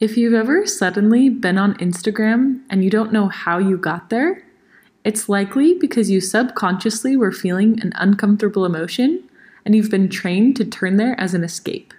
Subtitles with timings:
[0.00, 4.42] If you've ever suddenly been on Instagram and you don't know how you got there,
[5.04, 9.22] it's likely because you subconsciously were feeling an uncomfortable emotion
[9.62, 11.92] and you've been trained to turn there as an escape.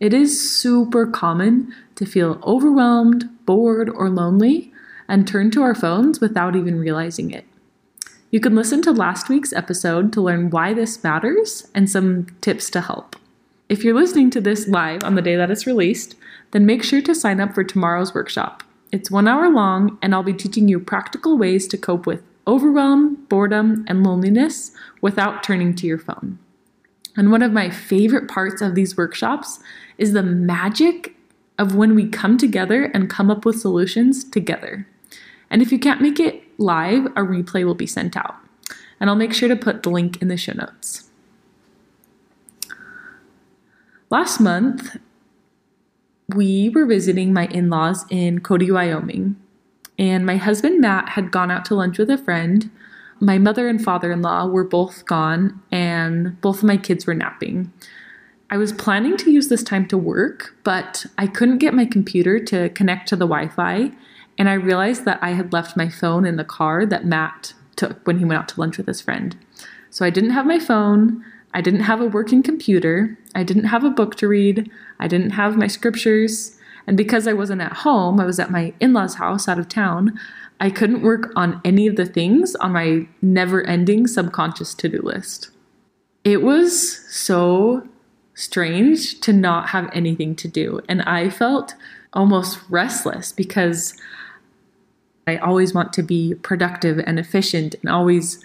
[0.00, 4.72] It is super common to feel overwhelmed, bored, or lonely
[5.06, 7.44] and turn to our phones without even realizing it.
[8.32, 12.68] You can listen to last week's episode to learn why this matters and some tips
[12.70, 13.14] to help.
[13.68, 16.16] If you're listening to this live on the day that it's released,
[16.52, 18.62] then make sure to sign up for tomorrow's workshop.
[18.92, 23.16] It's one hour long, and I'll be teaching you practical ways to cope with overwhelm,
[23.28, 26.38] boredom, and loneliness without turning to your phone.
[27.16, 29.60] And one of my favorite parts of these workshops
[29.98, 31.14] is the magic
[31.58, 34.86] of when we come together and come up with solutions together.
[35.50, 38.34] And if you can't make it live, a replay will be sent out.
[38.98, 41.10] And I'll make sure to put the link in the show notes.
[44.10, 44.96] Last month,
[46.28, 49.36] we were visiting my in laws in Cody, Wyoming,
[49.98, 52.70] and my husband Matt had gone out to lunch with a friend.
[53.20, 57.14] My mother and father in law were both gone, and both of my kids were
[57.14, 57.72] napping.
[58.50, 62.38] I was planning to use this time to work, but I couldn't get my computer
[62.44, 63.92] to connect to the Wi Fi,
[64.36, 68.06] and I realized that I had left my phone in the car that Matt took
[68.06, 69.36] when he went out to lunch with his friend.
[69.90, 71.24] So I didn't have my phone.
[71.54, 73.16] I didn't have a working computer.
[73.34, 74.70] I didn't have a book to read.
[74.98, 76.58] I didn't have my scriptures.
[76.86, 79.68] And because I wasn't at home, I was at my in law's house out of
[79.68, 80.18] town,
[80.60, 85.00] I couldn't work on any of the things on my never ending subconscious to do
[85.00, 85.50] list.
[86.24, 87.86] It was so
[88.34, 90.80] strange to not have anything to do.
[90.88, 91.74] And I felt
[92.12, 93.94] almost restless because
[95.26, 98.44] I always want to be productive and efficient and always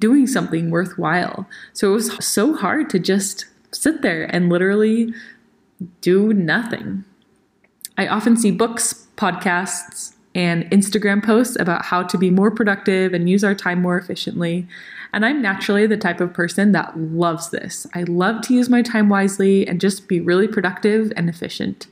[0.00, 1.48] doing something worthwhile.
[1.72, 5.12] So it was so hard to just sit there and literally
[6.00, 7.04] do nothing.
[7.96, 13.28] I often see books, podcasts, and Instagram posts about how to be more productive and
[13.28, 14.68] use our time more efficiently.
[15.12, 17.86] And I'm naturally the type of person that loves this.
[17.94, 21.88] I love to use my time wisely and just be really productive and efficient.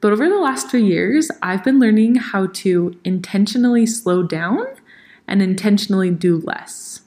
[0.00, 4.66] But over the last few years, I've been learning how to intentionally slow down
[5.28, 7.02] and intentionally do less.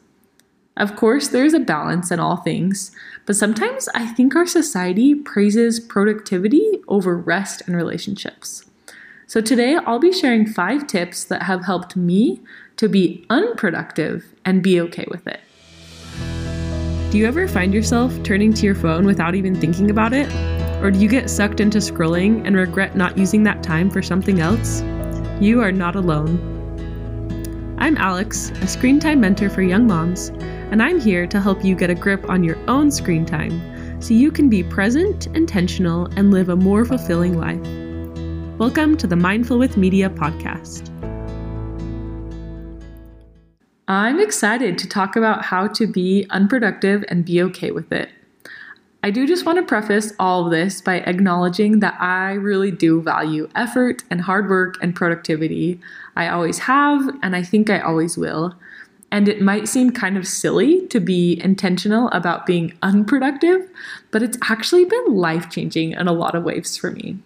[0.79, 2.91] Of course, there's a balance in all things,
[3.25, 8.63] but sometimes I think our society praises productivity over rest and relationships.
[9.28, 12.40] So today I'll be sharing five tips that have helped me
[12.78, 15.41] to be unproductive and be okay with it.
[17.11, 20.31] Do you ever find yourself turning to your phone without even thinking about it?
[20.81, 24.40] Or do you get sucked into scrolling and regret not using that time for something
[24.40, 24.81] else?
[25.41, 26.46] You are not alone.
[27.79, 30.31] I'm Alex, a screen time mentor for young moms
[30.72, 33.59] and I'm here to help you get a grip on your own screen time
[34.00, 37.59] so you can be present, intentional, and live a more fulfilling life.
[38.59, 40.88] Welcome to the Mindful with Media podcast.
[43.88, 48.09] I'm excited to talk about how to be unproductive and be okay with it.
[49.02, 53.02] I do just want to preface all of this by acknowledging that I really do
[53.02, 55.81] value effort and hard work and productivity.
[56.16, 58.53] I always have, and I think I always will.
[59.12, 63.68] And it might seem kind of silly to be intentional about being unproductive,
[64.12, 67.18] but it's actually been life changing in a lot of ways for me.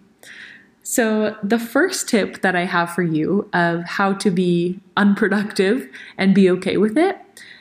[0.86, 6.34] So, the first tip that I have for you of how to be unproductive and
[6.34, 7.18] be okay with it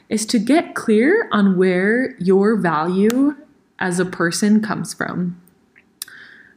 [0.10, 3.36] is to get clear on where your value
[3.80, 5.42] as a person comes from.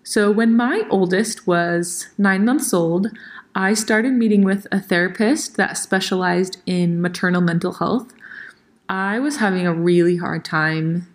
[0.03, 3.09] So, when my oldest was nine months old,
[3.57, 8.13] I started meeting with a therapist that specialized in maternal mental health.
[8.87, 11.09] I was having a really hard time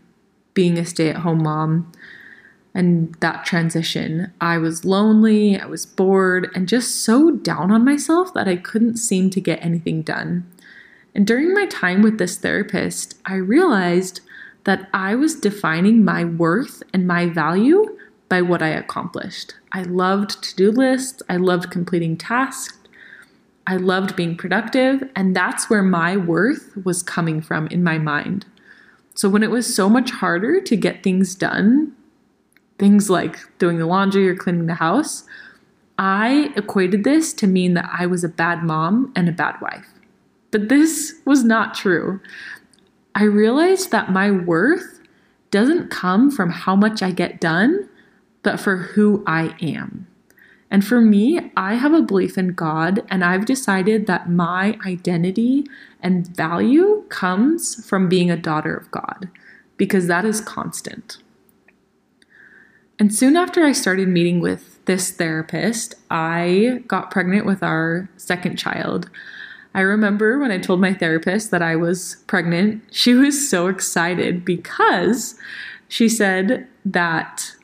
[0.56, 1.92] being a stay at home mom
[2.74, 4.34] and that transition.
[4.42, 8.98] I was lonely, I was bored, and just so down on myself that I couldn't
[8.98, 10.50] seem to get anything done.
[11.14, 14.22] And during my time with this therapist, I realized
[14.64, 17.91] that I was defining my worth and my value
[18.32, 19.56] by what I accomplished.
[19.74, 22.78] I loved to do lists, I loved completing tasks,
[23.68, 28.46] I loved being productive, and that's where my worth was coming from in my mind.
[29.16, 31.94] So when it was so much harder to get things done,
[32.80, 35.26] things like doing the laundry or cleaning the house,
[35.98, 39.90] I equated this to mean that I was a bad mom and a bad wife.
[40.52, 42.22] But this was not true.
[43.14, 45.02] I realized that my worth
[45.52, 47.90] doesn't come from how much I get done,
[48.44, 50.08] but for who I am.
[50.70, 55.66] And for me, I have a belief in God, and I've decided that my identity
[56.02, 59.30] and value comes from being a daughter of God,
[59.76, 61.18] because that is constant.
[62.98, 68.58] And soon after I started meeting with this therapist, I got pregnant with our second
[68.58, 69.10] child.
[69.74, 74.46] I remember when I told my therapist that I was pregnant, she was so excited
[74.46, 75.36] because
[75.88, 77.56] she said that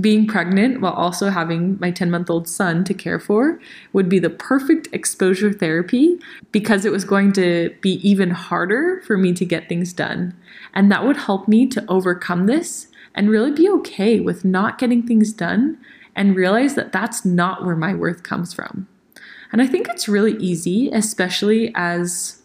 [0.00, 3.60] being pregnant while also having my 10 month old son to care for
[3.92, 6.18] would be the perfect exposure therapy
[6.50, 10.34] because it was going to be even harder for me to get things done.
[10.72, 15.06] And that would help me to overcome this and really be okay with not getting
[15.06, 15.78] things done
[16.16, 18.88] and realize that that's not where my worth comes from.
[19.52, 22.40] And I think it's really easy, especially as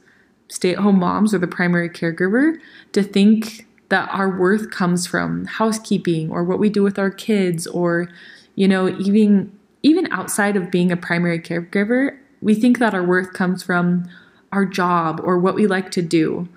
[0.50, 2.58] stay at home moms or the primary caregiver,
[2.92, 7.68] to think that our worth comes from housekeeping or what we do with our kids
[7.68, 8.10] or
[8.56, 9.52] you know even
[9.84, 14.08] even outside of being a primary caregiver we think that our worth comes from
[14.52, 16.48] our job or what we like to do.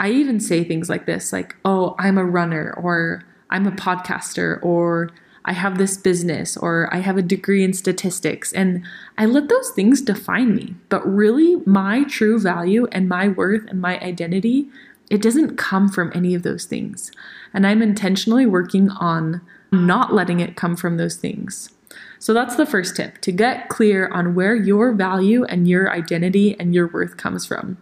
[0.00, 4.62] I even say things like this like oh i'm a runner or i'm a podcaster
[4.62, 5.10] or
[5.44, 8.52] i have this business or i have a degree in statistics.
[8.52, 8.84] And
[9.16, 10.76] i let those things define me.
[10.88, 14.68] But really my true value and my worth and my identity
[15.10, 17.10] it doesn't come from any of those things.
[17.54, 19.40] And I'm intentionally working on
[19.72, 21.70] not letting it come from those things.
[22.18, 26.58] So that's the first tip to get clear on where your value and your identity
[26.58, 27.78] and your worth comes from.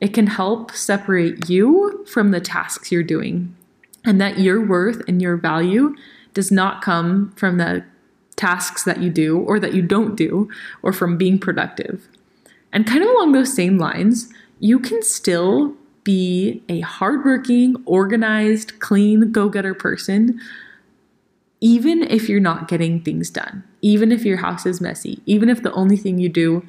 [0.00, 3.54] It can help separate you from the tasks you're doing,
[4.04, 5.94] and that your worth and your value
[6.34, 7.84] does not come from the
[8.36, 10.48] tasks that you do or that you don't do
[10.82, 12.08] or from being productive.
[12.72, 19.32] And kind of along those same lines, you can still be a hardworking, organized, clean,
[19.32, 20.40] go getter person,
[21.60, 25.62] even if you're not getting things done, even if your house is messy, even if
[25.62, 26.66] the only thing you do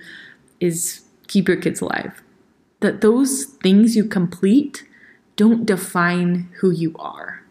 [0.60, 2.22] is keep your kids alive.
[2.82, 4.86] That those things you complete
[5.36, 7.44] don't define who you are.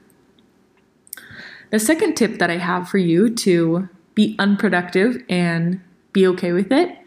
[1.70, 5.80] The second tip that I have for you to be unproductive and
[6.12, 6.98] be okay with it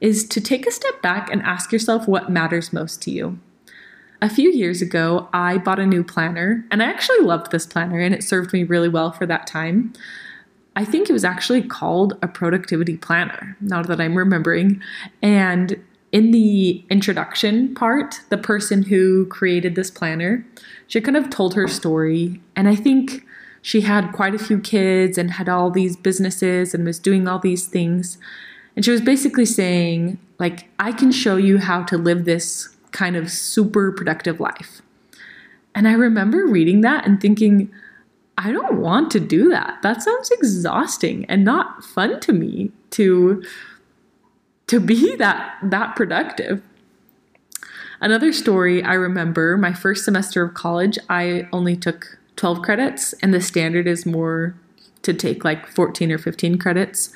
[0.00, 3.38] is to take a step back and ask yourself what matters most to you.
[4.22, 8.00] A few years ago, I bought a new planner, and I actually loved this planner,
[8.00, 9.94] and it served me really well for that time.
[10.76, 14.82] I think it was actually called a productivity planner, now that I'm remembering.
[15.22, 15.82] And
[16.12, 20.44] in the introduction part, the person who created this planner,
[20.86, 22.42] she kind of told her story.
[22.54, 23.24] And I think
[23.62, 27.38] she had quite a few kids and had all these businesses and was doing all
[27.38, 28.18] these things.
[28.76, 33.16] And she was basically saying, like, I can show you how to live this kind
[33.16, 34.82] of super productive life.
[35.74, 37.72] And I remember reading that and thinking,
[38.36, 39.82] I don't want to do that.
[39.82, 43.42] That sounds exhausting and not fun to me to
[44.66, 46.62] to be that that productive.
[48.00, 53.34] Another story I remember, my first semester of college, I only took 12 credits and
[53.34, 54.54] the standard is more
[55.02, 57.12] to take like 14 or 15 credits.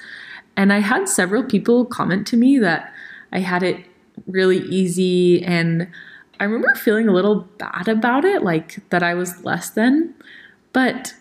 [0.56, 2.93] And I had several people comment to me that
[3.32, 3.85] I had it
[4.26, 5.88] really easy and
[6.41, 10.15] I remember feeling a little bad about it, like that I was less than,
[10.73, 11.15] but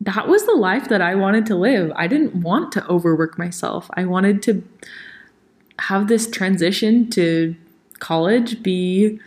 [0.00, 1.92] that was the life that I wanted to live.
[1.94, 3.90] I didn't want to overwork myself.
[3.94, 4.62] I wanted to
[5.78, 7.54] have this transition to
[7.98, 9.18] college be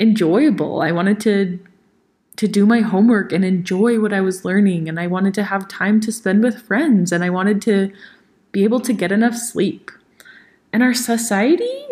[0.00, 0.82] enjoyable.
[0.82, 1.58] I wanted to
[2.36, 5.68] to do my homework and enjoy what I was learning and I wanted to have
[5.68, 7.92] time to spend with friends and I wanted to
[8.50, 9.92] be able to get enough sleep.
[10.74, 11.86] And our society,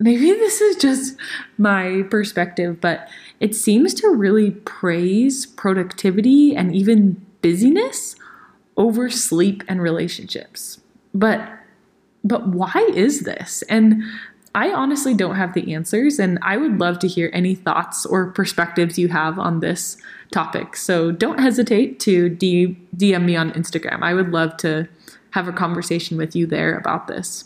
[0.00, 1.16] maybe this is just
[1.56, 8.16] my perspective, but it seems to really praise productivity and even busyness
[8.76, 10.80] over sleep and relationships.
[11.14, 11.48] But
[12.24, 13.62] but why is this?
[13.68, 14.02] And
[14.52, 18.32] I honestly don't have the answers, and I would love to hear any thoughts or
[18.32, 19.96] perspectives you have on this
[20.32, 20.74] topic.
[20.74, 24.02] So don't hesitate to DM me on Instagram.
[24.02, 24.88] I would love to
[25.30, 27.44] have a conversation with you there about this.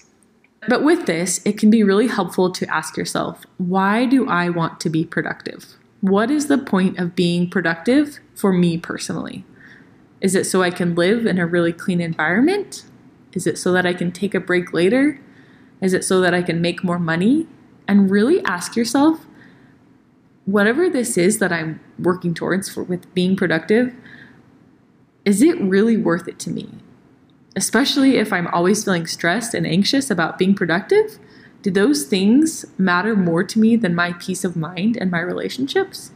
[0.66, 4.80] But with this, it can be really helpful to ask yourself why do I want
[4.80, 5.76] to be productive?
[6.00, 9.44] What is the point of being productive for me personally?
[10.20, 12.84] Is it so I can live in a really clean environment?
[13.34, 15.20] Is it so that I can take a break later?
[15.80, 17.46] Is it so that I can make more money?
[17.86, 19.26] And really ask yourself
[20.44, 23.94] whatever this is that I'm working towards for, with being productive,
[25.24, 26.70] is it really worth it to me?
[27.58, 31.18] Especially if I'm always feeling stressed and anxious about being productive?
[31.62, 36.12] Do those things matter more to me than my peace of mind and my relationships?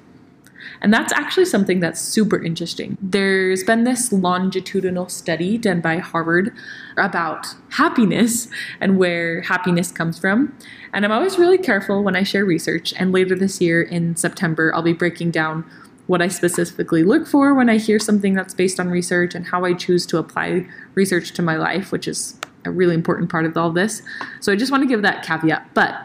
[0.81, 2.97] And that's actually something that's super interesting.
[3.03, 6.55] There's been this longitudinal study done by Harvard
[6.97, 8.47] about happiness
[8.81, 10.57] and where happiness comes from.
[10.93, 12.95] And I'm always really careful when I share research.
[12.97, 15.69] And later this year in September, I'll be breaking down
[16.07, 19.65] what I specifically look for when I hear something that's based on research and how
[19.65, 23.57] I choose to apply research to my life, which is a really important part of
[23.57, 24.03] all this.
[24.41, 25.75] So I just want to give that caveat.
[25.75, 26.03] But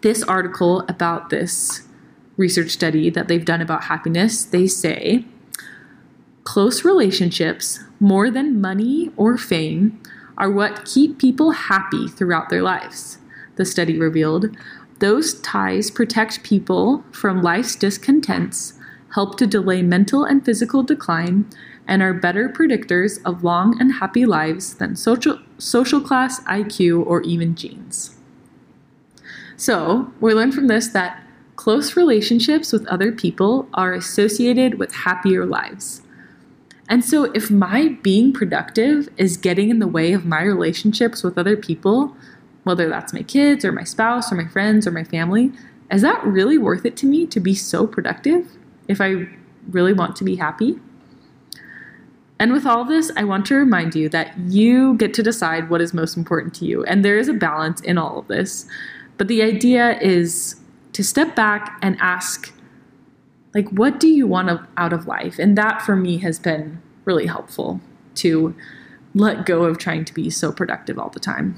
[0.00, 1.86] this article about this
[2.36, 5.24] research study that they've done about happiness, they say
[6.44, 10.00] close relationships, more than money or fame,
[10.38, 13.18] are what keep people happy throughout their lives,
[13.56, 14.56] the study revealed.
[15.00, 18.77] Those ties protect people from life's discontents,
[19.14, 21.46] help to delay mental and physical decline,
[21.86, 27.22] and are better predictors of long and happy lives than social, social class, IQ, or
[27.22, 28.16] even genes.
[29.56, 31.22] So, we learn from this that
[31.56, 36.02] close relationships with other people are associated with happier lives.
[36.88, 41.38] And so, if my being productive is getting in the way of my relationships with
[41.38, 42.14] other people,
[42.64, 45.52] whether that's my kids or my spouse or my friends or my family,
[45.90, 48.57] is that really worth it to me to be so productive
[48.88, 49.28] if I
[49.70, 50.78] really want to be happy?
[52.40, 55.80] And with all this, I want to remind you that you get to decide what
[55.80, 56.84] is most important to you.
[56.84, 58.66] And there is a balance in all of this.
[59.16, 60.56] But the idea is
[60.92, 62.52] to step back and ask,
[63.54, 65.38] like, what do you want out of life?
[65.38, 67.80] And that for me has been really helpful
[68.16, 68.54] to
[69.14, 71.56] let go of trying to be so productive all the time.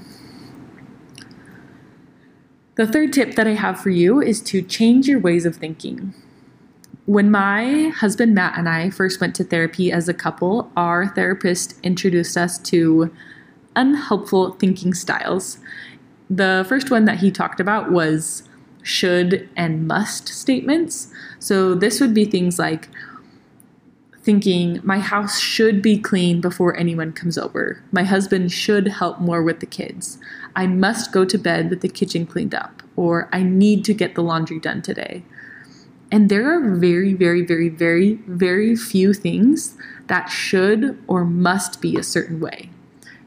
[2.75, 6.15] The third tip that I have for you is to change your ways of thinking.
[7.11, 11.77] When my husband Matt and I first went to therapy as a couple, our therapist
[11.83, 13.13] introduced us to
[13.75, 15.57] unhelpful thinking styles.
[16.29, 18.43] The first one that he talked about was
[18.81, 21.11] should and must statements.
[21.37, 22.87] So this would be things like
[24.23, 27.83] thinking my house should be clean before anyone comes over.
[27.91, 30.17] My husband should help more with the kids.
[30.55, 34.15] I must go to bed with the kitchen cleaned up or I need to get
[34.15, 35.25] the laundry done today.
[36.11, 39.77] And there are very, very, very, very, very few things
[40.07, 42.69] that should or must be a certain way.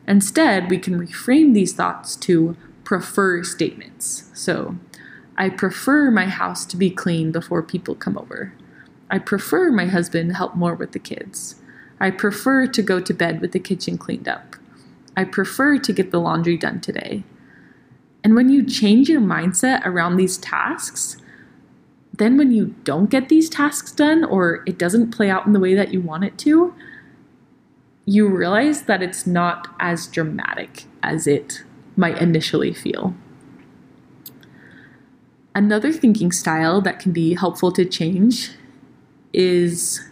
[0.07, 4.31] Instead, we can reframe these thoughts to prefer statements.
[4.35, 4.77] So,
[5.37, 8.53] I prefer my house to be clean before people come over.
[9.11, 11.57] I prefer my husband help more with the kids.
[11.99, 14.57] I prefer to go to bed with the kitchen cleaned up.
[15.17, 17.25] I prefer to get the laundry done today.
[18.23, 21.17] And when you change your mindset around these tasks,
[22.19, 25.61] then when you don't get these tasks done or it doesn't play out in the
[25.61, 26.75] way that you want it to,
[28.05, 31.65] you realize that it's not as dramatic as it
[31.97, 33.15] might initially feel.
[35.55, 38.51] Another thinking style that can be helpful to change
[39.33, 40.09] is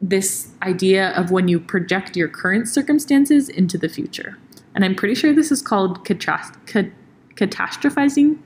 [0.00, 4.38] this idea of when you project your current circumstances into the future.
[4.74, 8.38] And I'm pretty sure this is called catastrophizing,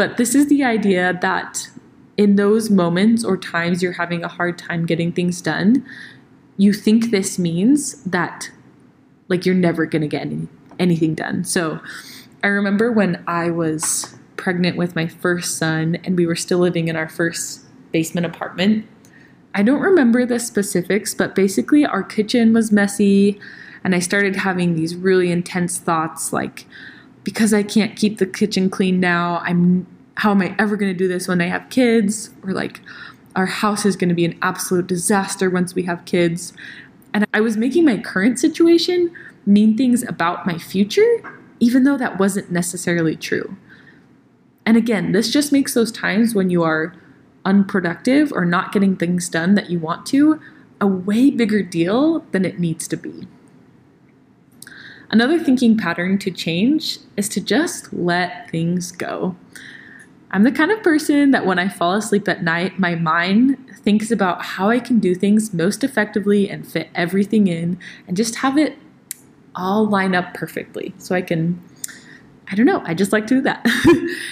[0.00, 1.68] but this is the idea that
[2.16, 5.84] in those moments or times you're having a hard time getting things done,
[6.56, 8.50] you think this means that
[9.28, 11.44] like you're never going to get any, anything done.
[11.44, 11.80] So
[12.42, 16.88] I remember when I was pregnant with my first son and we were still living
[16.88, 18.86] in our first basement apartment.
[19.54, 23.38] I don't remember the specifics, but basically our kitchen was messy
[23.84, 26.64] and I started having these really intense thoughts like
[27.24, 29.86] because I can't keep the kitchen clean now, I'm
[30.16, 32.30] how am I ever going to do this when I have kids?
[32.42, 32.80] Or like,
[33.36, 36.52] our house is going to be an absolute disaster once we have kids.
[37.14, 39.10] And I was making my current situation
[39.46, 41.22] mean things about my future,
[41.58, 43.56] even though that wasn't necessarily true.
[44.66, 46.94] And again, this just makes those times when you are
[47.44, 50.40] unproductive or not getting things done that you want to
[50.80, 53.26] a way bigger deal than it needs to be.
[55.10, 59.34] Another thinking pattern to change is to just let things go.
[60.30, 64.12] I'm the kind of person that when I fall asleep at night, my mind thinks
[64.12, 68.56] about how I can do things most effectively and fit everything in and just have
[68.56, 68.78] it
[69.56, 71.60] all line up perfectly so I can.
[72.52, 73.64] I don't know, I just like to do that.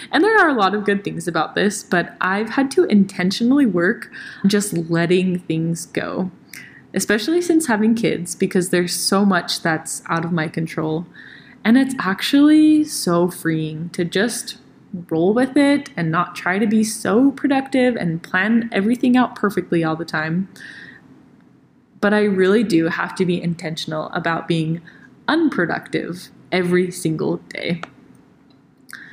[0.10, 3.64] and there are a lot of good things about this, but I've had to intentionally
[3.64, 4.10] work
[4.44, 6.28] just letting things go
[6.94, 11.06] especially since having kids, because there's so much that's out of my control.
[11.64, 14.58] And it's actually so freeing to just
[15.10, 19.84] roll with it and not try to be so productive and plan everything out perfectly
[19.84, 20.48] all the time.
[22.00, 24.80] But I really do have to be intentional about being
[25.26, 27.82] unproductive every single day.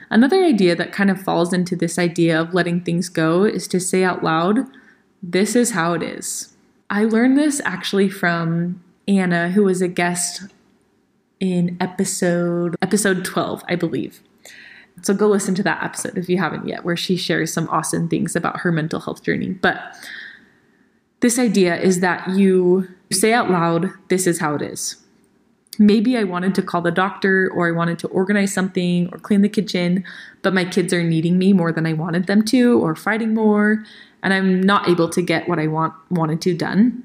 [0.10, 3.80] Another idea that kind of falls into this idea of letting things go is to
[3.80, 4.60] say out loud,
[5.22, 6.55] This is how it is.
[6.90, 10.44] I learned this actually from Anna, who was a guest
[11.40, 14.22] in episode episode 12, I believe.
[15.02, 18.08] So go listen to that episode if you haven't yet, where she shares some awesome
[18.08, 19.50] things about her mental health journey.
[19.50, 19.80] But
[21.20, 24.98] this idea is that you say out loud, This is how it is.
[25.78, 29.42] Maybe I wanted to call the doctor or I wanted to organize something or clean
[29.42, 30.06] the kitchen,
[30.42, 33.84] but my kids are needing me more than I wanted them to or fighting more,
[34.26, 37.04] and I'm not able to get what I want wanted to done.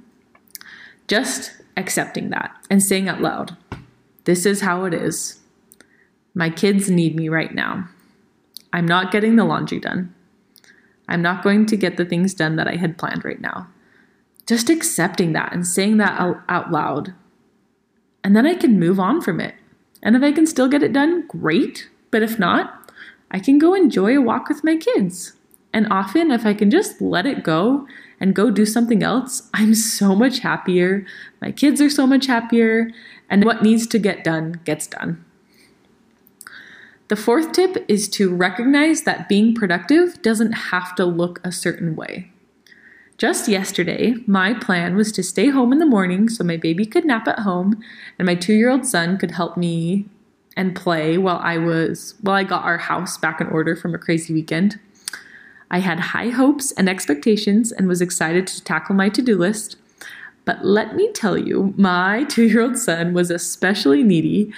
[1.06, 3.58] Just accepting that and saying out loud,
[4.24, 5.38] This is how it is.
[6.34, 7.86] My kids need me right now.
[8.72, 10.14] I'm not getting the laundry done.
[11.08, 13.68] I'm not going to get the things done that I had planned right now.
[14.46, 17.12] Just accepting that and saying that out, out loud.
[18.24, 19.56] And then I can move on from it.
[20.02, 21.90] And if I can still get it done, great.
[22.10, 22.90] But if not,
[23.30, 25.34] I can go enjoy a walk with my kids.
[25.72, 27.86] And often, if I can just let it go
[28.18, 31.06] and go do something else, I'm so much happier.
[31.40, 32.90] My kids are so much happier.
[33.28, 35.24] And what needs to get done gets done.
[37.08, 41.96] The fourth tip is to recognize that being productive doesn't have to look a certain
[41.96, 42.30] way.
[43.18, 47.04] Just yesterday, my plan was to stay home in the morning so my baby could
[47.04, 47.82] nap at home
[48.18, 50.06] and my 2-year-old son could help me
[50.56, 53.98] and play while I was while I got our house back in order from a
[53.98, 54.78] crazy weekend.
[55.70, 59.76] I had high hopes and expectations and was excited to tackle my to-do list.
[60.44, 64.52] But let me tell you, my 2-year-old son was especially needy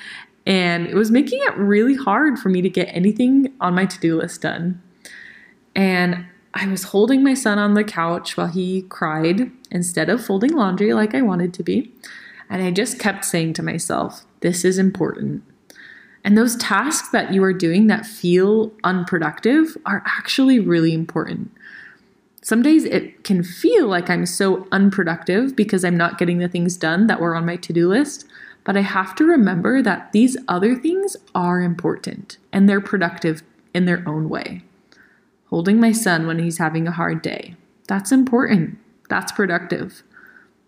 [0.47, 4.01] and it was making it really hard for me to get anything on my to
[4.01, 4.83] do list done.
[5.75, 10.53] And I was holding my son on the couch while he cried instead of folding
[10.53, 11.93] laundry like I wanted to be.
[12.51, 15.43] And I just kept saying to myself, this is important.
[16.25, 21.51] And those tasks that you are doing that feel unproductive are actually really important.
[22.43, 26.77] Some days it can feel like I'm so unproductive because I'm not getting the things
[26.77, 28.27] done that were on my to do list.
[28.65, 33.43] But I have to remember that these other things are important and they're productive
[33.75, 34.63] in their own way.
[35.51, 37.57] Holding my son when he's having a hard day,
[37.89, 38.79] that's important.
[39.09, 40.03] That's productive.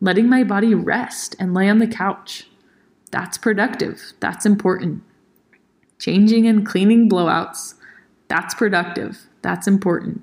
[0.00, 2.48] Letting my body rest and lay on the couch,
[3.10, 4.12] that's productive.
[4.20, 5.02] That's important.
[5.98, 7.74] Changing and cleaning blowouts,
[8.28, 9.26] that's productive.
[9.42, 10.22] That's important.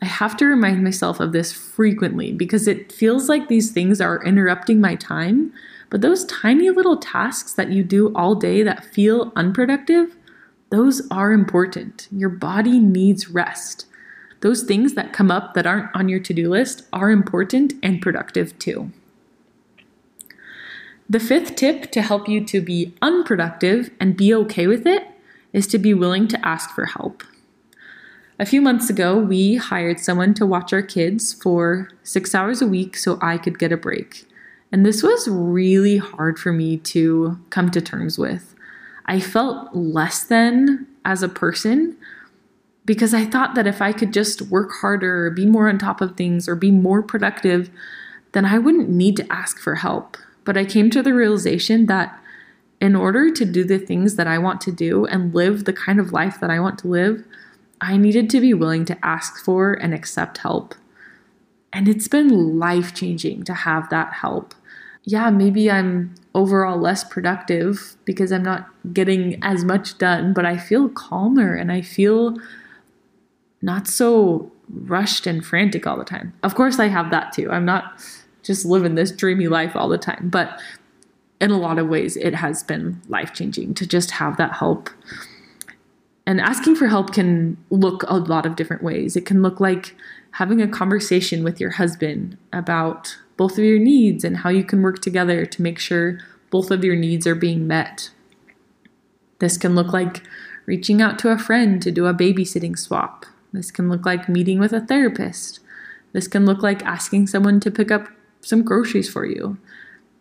[0.00, 4.24] I have to remind myself of this frequently because it feels like these things are
[4.24, 5.52] interrupting my time
[5.92, 10.16] but those tiny little tasks that you do all day that feel unproductive,
[10.70, 12.08] those are important.
[12.10, 13.84] Your body needs rest.
[14.40, 18.00] Those things that come up that aren't on your to do list are important and
[18.00, 18.90] productive too.
[21.12, 25.06] The fifth tip to help you to be unproductive and be okay with it
[25.52, 27.22] is to be willing to ask for help.
[28.38, 32.66] A few months ago, we hired someone to watch our kids for six hours a
[32.66, 34.26] week so I could get a break.
[34.72, 38.54] And this was really hard for me to come to terms with.
[39.04, 41.94] I felt less than as a person
[42.86, 46.16] because I thought that if I could just work harder, be more on top of
[46.16, 47.68] things, or be more productive,
[48.32, 50.16] then I wouldn't need to ask for help.
[50.44, 52.18] But I came to the realization that
[52.80, 56.00] in order to do the things that I want to do and live the kind
[56.00, 57.24] of life that I want to live,
[57.80, 60.74] I needed to be willing to ask for and accept help.
[61.72, 64.54] And it's been life changing to have that help
[65.04, 70.56] yeah, maybe I'm overall less productive because I'm not getting as much done, but I
[70.56, 72.36] feel calmer and I feel
[73.60, 76.32] not so rushed and frantic all the time.
[76.42, 77.50] Of course, I have that too.
[77.50, 78.00] I'm not
[78.42, 80.60] just living this dreamy life all the time, but
[81.40, 84.90] in a lot of ways, it has been life changing to just have that help.
[86.24, 89.16] And asking for help can look a lot of different ways.
[89.16, 89.96] It can look like
[90.32, 94.82] having a conversation with your husband about both of your needs and how you can
[94.82, 98.10] work together to make sure both of your needs are being met.
[99.40, 100.22] This can look like
[100.64, 103.26] reaching out to a friend to do a babysitting swap.
[103.52, 105.58] This can look like meeting with a therapist.
[106.12, 108.08] This can look like asking someone to pick up
[108.42, 109.56] some groceries for you.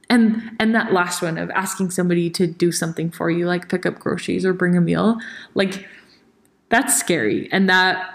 [0.09, 3.85] And and that last one of asking somebody to do something for you like pick
[3.85, 5.17] up groceries or bring a meal,
[5.53, 5.87] like
[6.69, 8.13] that's scary and that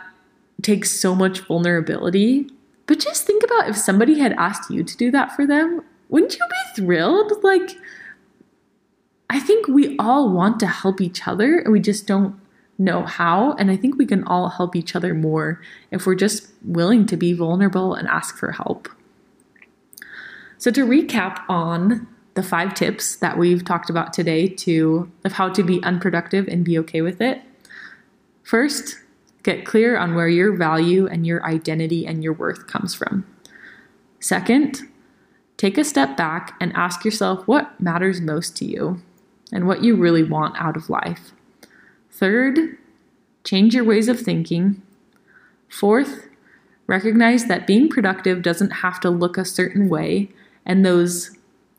[0.62, 2.51] takes so much vulnerability
[2.87, 6.35] but just think about if somebody had asked you to do that for them, wouldn't
[6.35, 7.33] you be thrilled?
[7.42, 7.77] Like,
[9.29, 12.38] I think we all want to help each other and we just don't
[12.79, 13.55] know how.
[13.55, 17.16] And I think we can all help each other more if we're just willing to
[17.16, 18.88] be vulnerable and ask for help.
[20.59, 25.49] So, to recap on the five tips that we've talked about today to of how
[25.51, 27.40] to be unproductive and be okay with it.
[28.42, 28.97] First,
[29.47, 33.25] Get clear on where your value and your identity and your worth comes from.
[34.19, 34.81] Second,
[35.57, 39.01] take a step back and ask yourself what matters most to you
[39.53, 41.31] and what you really want out of life.
[42.11, 42.77] Third,
[43.45, 44.83] change your ways of thinking.
[45.69, 46.27] Fourth,
[46.88, 50.29] recognize that being productive doesn't have to look a certain way,
[50.67, 51.31] and those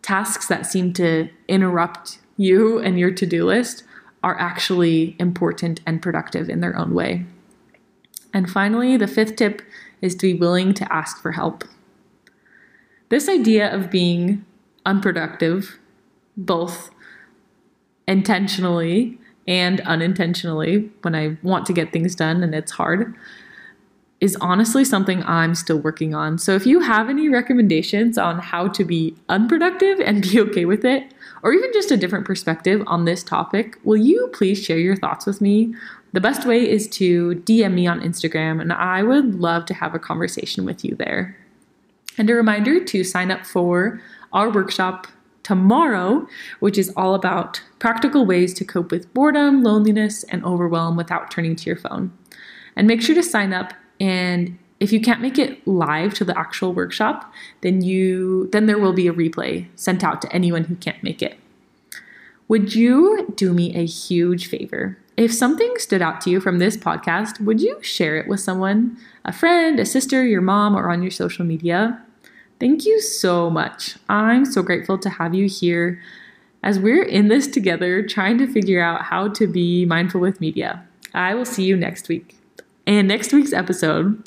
[0.02, 3.84] tasks that seem to interrupt you and your to do list
[4.24, 7.26] are actually important and productive in their own way.
[8.34, 9.62] And finally, the fifth tip
[10.02, 11.64] is to be willing to ask for help.
[13.10, 14.46] This idea of being
[14.86, 15.78] unproductive,
[16.36, 16.90] both
[18.08, 23.16] intentionally and unintentionally, when I want to get things done and it's hard,
[24.20, 26.38] is honestly something I'm still working on.
[26.40, 30.84] So if you have any recommendations on how to be unproductive and be okay with
[30.84, 34.96] it, or even just a different perspective on this topic, will you please share your
[34.96, 35.74] thoughts with me?
[36.14, 39.94] The best way is to DM me on Instagram, and I would love to have
[39.94, 41.38] a conversation with you there.
[42.18, 44.02] And a reminder to sign up for
[44.34, 45.08] our workshop
[45.44, 46.28] tomorrow,
[46.60, 51.56] which is all about practical ways to cope with boredom, loneliness, and overwhelm without turning
[51.56, 52.12] to your phone.
[52.76, 56.38] And make sure to sign up and if you can't make it live to the
[56.38, 60.76] actual workshop, then you then there will be a replay sent out to anyone who
[60.76, 61.40] can't make it.
[62.48, 64.98] Would you do me a huge favor?
[65.18, 68.98] If something stood out to you from this podcast, would you share it with someone,
[69.26, 72.02] a friend, a sister, your mom, or on your social media?
[72.60, 73.96] Thank you so much.
[74.08, 76.02] I'm so grateful to have you here
[76.64, 80.84] as we're in this together trying to figure out how to be mindful with media.
[81.14, 82.37] I will see you next week.
[82.88, 84.24] And next week's episode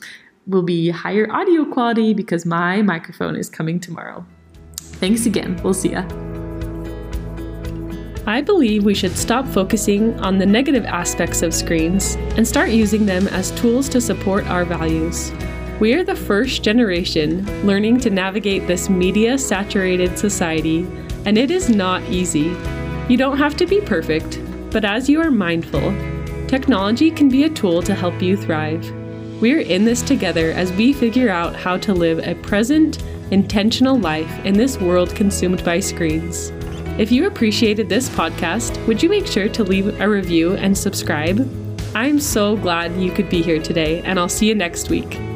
[0.46, 4.24] will be higher audio quality because my microphone is coming tomorrow.
[4.76, 5.58] Thanks again.
[5.62, 6.04] We'll see ya.
[8.26, 13.06] I believe we should stop focusing on the negative aspects of screens and start using
[13.06, 15.32] them as tools to support our values.
[15.80, 20.86] We are the first generation learning to navigate this media saturated society,
[21.24, 22.54] and it is not easy.
[23.08, 24.38] You don't have to be perfect,
[24.70, 25.94] but as you are mindful,
[26.50, 28.84] technology can be a tool to help you thrive.
[29.40, 34.44] We're in this together as we figure out how to live a present, intentional life
[34.44, 36.50] in this world consumed by screens.
[36.98, 41.48] If you appreciated this podcast, would you make sure to leave a review and subscribe?
[41.94, 45.29] I'm so glad you could be here today, and I'll see you next week.